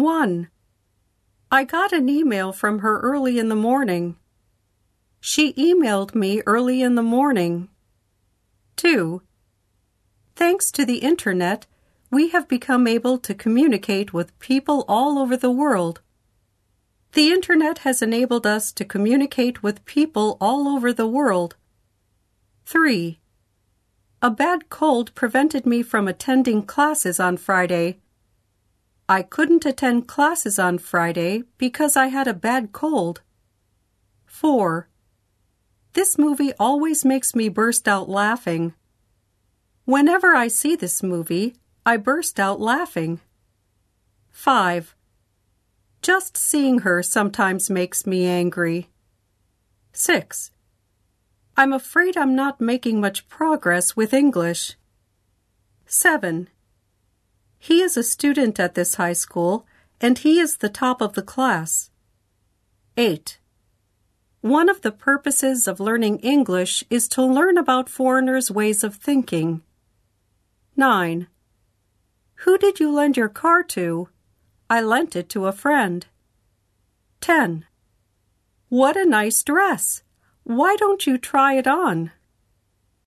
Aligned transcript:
1. 0.00 0.48
I 1.50 1.64
got 1.64 1.92
an 1.92 2.08
email 2.08 2.52
from 2.52 2.78
her 2.80 3.00
early 3.00 3.38
in 3.38 3.48
the 3.48 3.56
morning. 3.56 4.16
She 5.20 5.52
emailed 5.54 6.14
me 6.14 6.42
early 6.46 6.80
in 6.82 6.94
the 6.94 7.02
morning. 7.02 7.68
2. 8.76 9.22
Thanks 10.34 10.72
to 10.72 10.84
the 10.84 10.98
Internet, 10.98 11.66
we 12.10 12.30
have 12.30 12.48
become 12.48 12.86
able 12.86 13.18
to 13.18 13.34
communicate 13.34 14.12
with 14.12 14.38
people 14.38 14.84
all 14.88 15.18
over 15.18 15.36
the 15.36 15.50
world. 15.50 16.00
The 17.12 17.30
Internet 17.30 17.78
has 17.78 18.00
enabled 18.00 18.46
us 18.46 18.72
to 18.72 18.84
communicate 18.84 19.62
with 19.62 19.84
people 19.84 20.38
all 20.40 20.68
over 20.68 20.92
the 20.92 21.06
world. 21.06 21.56
3. 22.64 23.20
A 24.22 24.30
bad 24.30 24.70
cold 24.70 25.14
prevented 25.14 25.66
me 25.66 25.82
from 25.82 26.06
attending 26.06 26.62
classes 26.62 27.18
on 27.18 27.36
Friday. 27.36 27.98
I 29.10 29.22
couldn't 29.22 29.66
attend 29.66 30.06
classes 30.06 30.56
on 30.56 30.78
Friday 30.78 31.42
because 31.58 31.96
I 31.96 32.06
had 32.06 32.28
a 32.28 32.32
bad 32.32 32.70
cold. 32.70 33.22
4. 34.24 34.88
This 35.94 36.16
movie 36.16 36.52
always 36.60 37.04
makes 37.04 37.34
me 37.34 37.48
burst 37.48 37.88
out 37.88 38.08
laughing. 38.08 38.72
Whenever 39.84 40.36
I 40.36 40.46
see 40.46 40.76
this 40.76 41.02
movie, 41.02 41.56
I 41.84 41.96
burst 41.96 42.38
out 42.38 42.60
laughing. 42.60 43.18
5. 44.30 44.94
Just 46.02 46.36
seeing 46.36 46.78
her 46.82 47.02
sometimes 47.02 47.68
makes 47.68 48.06
me 48.06 48.28
angry. 48.28 48.90
6. 49.92 50.52
I'm 51.56 51.72
afraid 51.72 52.16
I'm 52.16 52.36
not 52.36 52.60
making 52.60 53.00
much 53.00 53.28
progress 53.28 53.96
with 53.96 54.14
English. 54.14 54.76
7. 55.86 56.48
He 57.62 57.82
is 57.82 57.98
a 57.98 58.02
student 58.02 58.58
at 58.58 58.74
this 58.74 58.94
high 58.94 59.12
school, 59.12 59.66
and 60.00 60.18
he 60.18 60.40
is 60.40 60.56
the 60.56 60.70
top 60.70 61.02
of 61.02 61.12
the 61.12 61.22
class. 61.22 61.90
8. 62.96 63.38
One 64.40 64.70
of 64.70 64.80
the 64.80 64.90
purposes 64.90 65.68
of 65.68 65.78
learning 65.78 66.20
English 66.20 66.82
is 66.88 67.06
to 67.08 67.22
learn 67.22 67.58
about 67.58 67.90
foreigners' 67.90 68.50
ways 68.50 68.82
of 68.82 68.94
thinking. 68.94 69.60
9. 70.74 71.28
Who 72.46 72.56
did 72.56 72.80
you 72.80 72.90
lend 72.90 73.18
your 73.18 73.28
car 73.28 73.62
to? 73.64 74.08
I 74.70 74.80
lent 74.80 75.14
it 75.14 75.28
to 75.28 75.44
a 75.46 75.52
friend. 75.52 76.06
10. 77.20 77.66
What 78.70 78.96
a 78.96 79.04
nice 79.04 79.42
dress! 79.42 80.02
Why 80.44 80.76
don't 80.76 81.06
you 81.06 81.18
try 81.18 81.58
it 81.58 81.66
on? 81.66 82.10